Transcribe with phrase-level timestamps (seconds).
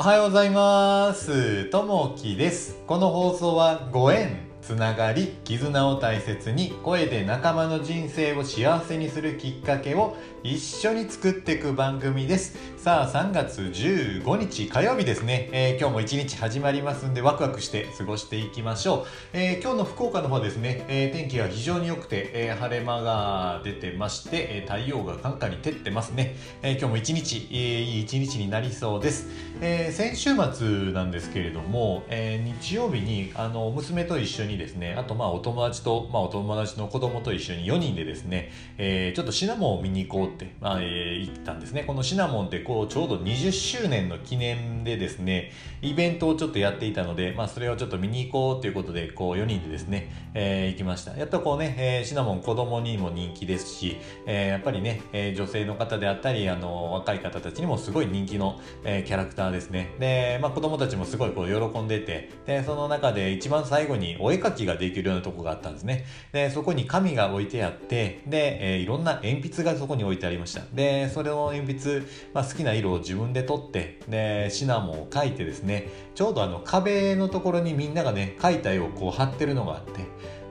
[0.00, 1.66] おはようございます。
[1.66, 2.82] ともきです。
[2.86, 12.56] この放送はご縁、つながり、絆を大切に声で仲間の人生を幸せにするきっかけを一緒に作っていく番組です。
[12.76, 15.48] さあ、3月15日火曜日ですね。
[15.52, 19.06] えー今日も一日始まりますんでワクワクして過ごしていきましょう。
[19.32, 26.36] えー今日の福岡の方ですね、えー天気が非常に良くて、えー晴れ間が出てまして、え太陽がカンカンに照ってますね。
[26.62, 29.26] えー今日も一日、えーいい一日になりそうです。
[29.60, 34.94] えー先週末なんですけれども、えー日曜日にあの娘と一緒にですね。
[34.96, 41.82] あとまあお友達と、まあ、お友達の子供と一緒に4人でですね、えーちょっとシナモンを見に行こうって、まあえー行ったんですね。
[41.84, 45.52] このシナモンってこうちょうど20周年の記念でですね
[45.82, 51.16] イベントをちょっとやっていたので、まあ、それをちょっと見に行こうということでこう4人でですね、えー行きました。
[51.16, 59.94] やっとこうね、えーシナモン子供にも人気ですし、えーやっぱりね、えー女性の方であったりあの若い方たちにもすごい人気の、えーキャラクターですね。
[59.98, 66.04] で、まあ、子供たちもすごいこう喜んでてでその中で一番最後にお絵描きができるようなとこがあったんですね。
[66.32, 70.62] でそこに紙が置いてあってで、えーいろんな鉛筆がそこに置いてありました。
[70.72, 72.02] でそれの鉛筆、
[72.32, 80.00] まあ、好きな色を自分で取ってでシナモンを描いてですねちょうどあの壁のところにみんながね描いた絵をこう貼ってるのがあって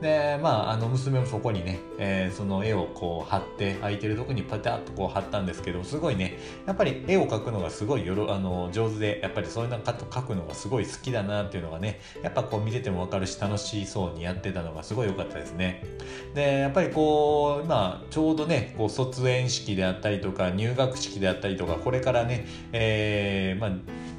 [0.01, 15.83] でまああの娘もそこにね、えーその絵をこう貼って空いてるとこにパタッとこう貼ったんですけどすごいねやっぱり絵を描くのがすごいよろあの上手でやっぱりそういうの描くのがすごい好きだなっていうのがねやっぱこう見てても分かるし楽しそうにやってたのがすごい良かったですね。
[16.33, 23.69] でやっぱりこう今ちょうどねこう卒園式であったりとか入学式であったりとかこれからね、えーまあ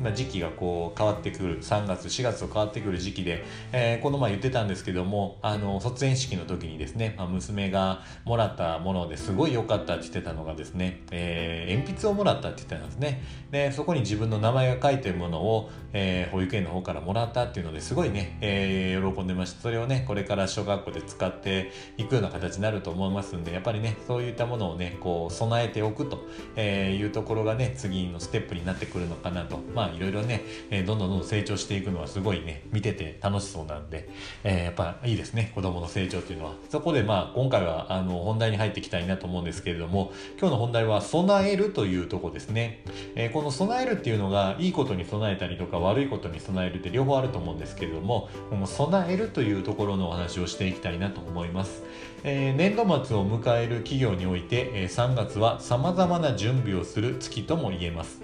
[0.02, 13.22] まあ、時期がこう変わってくる3月4月と変わってくる時期で、えーこの前言ってたんですけどもあの卒園式の時にですね、まあ、娘がもらったものですごい良かったって言ってたのがですね、えー鉛筆をもらったって言ってたんですね。
[13.50, 19.60] でそこに自分の名前が書いてるものを、えー保育園の方からもらったっていうのですごいね、えー喜んでました。
[19.60, 26.26] それをねこれから小学校で使っていくような形になると思いますんでやっぱりねそういったものをねこう備えておくと
[26.56, 29.60] えいうところがね次のステップになってくるのかなと。
[29.74, 34.08] まあいろいろね、えどんどんどんどん成長していくのはすごいね見てて楽しそうなんで、
[34.44, 42.82] えーやっぱいいですね子供の成長っていうのはそこでまあ今回はあの本題に入っていきたいなと思うんですけれども今日の本題は備えるというとこですね、
[43.14, 51.82] えーこの備えるっていうのがいいことに備えたりとか悪いことに備えるって両方あると思うんですけれどもこの備えるというところのお話をしていきたいなと思います。
[52.24, 58.22] えー年度末を迎える企業において、えー3月は様々な準備をする月とも言えます。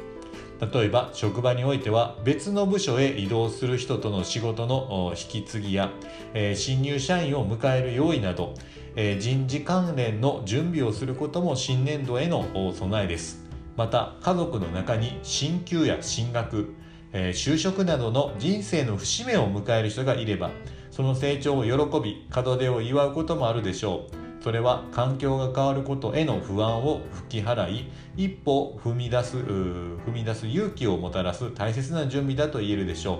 [0.60, 5.90] 例えば職場においては別の部署へ移動する人との仕事の引き継ぎや、
[6.32, 8.54] え新入社員を迎える用意など、
[8.94, 13.44] え人事関連の準備をすることも新年度への備えです。
[13.76, 16.74] また家族の中に進級や進学、
[17.12, 20.50] え就職などの人生の節目を迎える人がいれば
[20.90, 24.25] その成長を喜び門出を祝うこともあるでしょう。
[24.46, 33.18] それは環境が変わることへの不安を吹き払い一歩踏み出す踏み出す勇気をもたらす大切な準備だと言えるでしょう。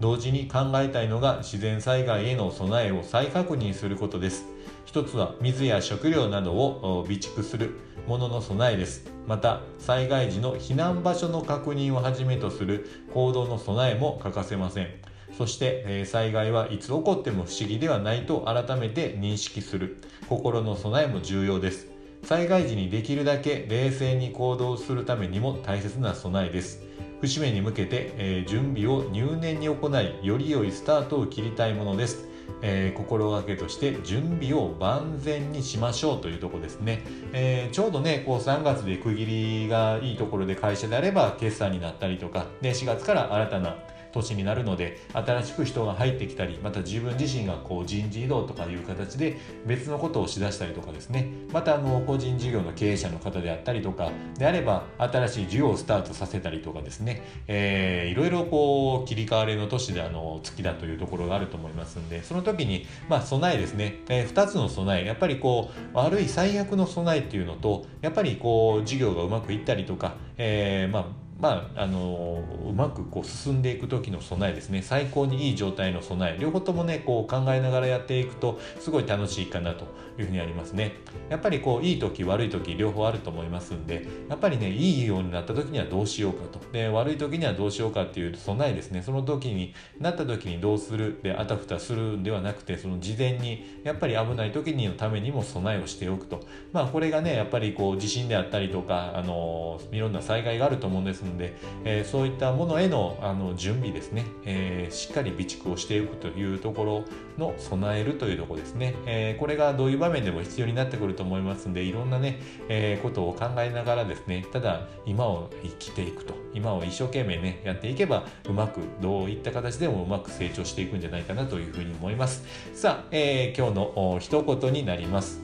[0.00, 4.46] 同時に考えたいのが自然災害への備えを再確認することです。
[4.84, 9.06] 一つは水や食料などを備蓄するものの備えです。
[9.28, 14.88] また災害時の避難場所の確認をはじめとする行動の備えも欠かせません。
[15.36, 19.98] そして、え災害はいつ起こっても不思議ではないと改めて認識する。
[20.28, 21.88] 心の備えも重要です。
[22.22, 26.82] 災害時にできるだけ冷静に行動するためにも大切な備えです。
[27.20, 32.28] 節目に向けて、え準備を入念に行いより良いスタートを切りたいものです、
[32.62, 37.02] えー心がけとして準備を万全にしましょうというところですね、
[37.32, 39.26] えーちょうどねこう3月で区切
[39.64, 43.76] りがいいところで会社であれば決算になったりとかで4月から新たな
[44.14, 49.36] 年になるので新しく人が入ってきたりまた自分自身がこう人事異動とかいう形で
[49.66, 51.32] 別のことをしだしたりとかですね。
[51.52, 65.06] またあの個人事業の経営者の方であったりとかであれば新しい事業をスタートさせたりとかですね、えーいろいろこう切り替わりの年であの月だというところがあると思いますんでその時にまあ備えですね、え2つの備え。
[65.06, 74.82] やっぱりこう悪い最悪の備えっていうのとやっぱりこう事業がうまくいったりとか、えーまあまあ、あのうまくこう進んでいく時の備えですね。
[74.82, 76.38] 最高にいい状態の備え。
[76.40, 79.84] 両方ともねこう考えながらやっていくとすごい楽しいかなと
[80.18, 80.92] いうふうにありますね。
[81.28, 86.60] やっぱりこういい時悪い時両方あると思いますんでやっぱりねいいようになった時にはどうしようかと。
[86.72, 89.02] で悪い時にはどうしようかっていう備えですね。
[89.02, 91.18] その時になった時にどうする。
[91.22, 96.40] であたふたするんではなくてその事前にやっぱり危ない時にのためにも備えをしておくと。
[96.72, 107.04] まあこれがねやっぱりこう地震であったりとかあのいろんな災害があると思うんですので、え、そういったものへのあの準備ですね、え、しっかり備蓄をしていくというところ
[107.38, 116.34] の備えるというところですね、え、これがどういう場面でも必要になってくると思いますのでいろんなね、えことを考えながらですねただ今を生きていくと。
[116.54, 122.44] 今を一生懸命ねやっていけばうまくどういった形でもうまく成長していくんじゃないかなというふうに思います。
[122.72, 125.42] さあ、え今日の一言になります。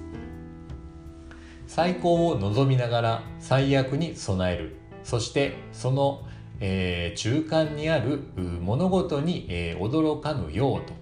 [1.67, 4.80] 最高を望みながら最悪に備える。
[5.05, 6.27] そしてその、
[6.61, 8.21] えー、中間にある
[8.61, 10.93] 物事に、えー、驚かぬようと。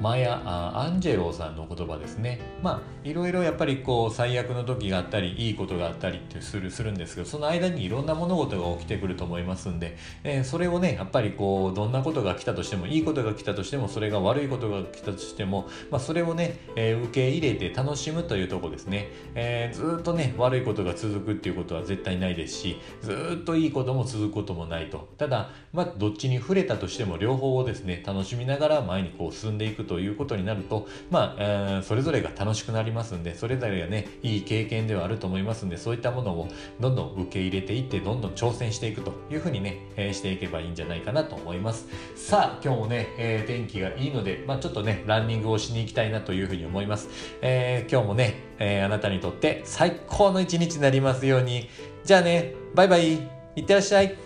[0.00, 2.40] マヤアンジェローさんの言葉ですね。
[2.62, 25.08] まあいろいろやっぱりこう最悪の時があったりいいことがあったりってするするんですけどその間にいろんな物事が起きてくると思いますんで、えー、それをねやっぱりこうどんなことが来たとしてもいいことが来たとしてもそれが悪いことが来たとしても、まあ、それをね、えー、受け入れて楽しむというとこですね、えー、ずっとね悪いことが続くっていうことは絶対ないですしずっといいことも続くこともないと。
[25.18, 36.48] ただまあどっちに触れたとしても両方をですね楽しみながら前にこう進んでいくとということになると、まあ、えー、それぞれが楽しくなりますんで、それぞれがね、いい経験ではあると思いますんで、そういったものを
[36.80, 41.86] どんどん受け入れていって、どんどん挑戦していくというふうにね、えー、していけばいいんじゃないかなと思います。
[42.16, 47.08] さあ、今日もね、えー、天気がいいので、まあ、ちょっとね、ランニングをしに行きたいなというふうに思います。
[47.40, 51.68] えー、今日もね、えー、あなたにとって最高の一日になりますように。
[52.02, 53.12] じゃあね、バイバイ、
[53.54, 54.23] いってらっしゃい。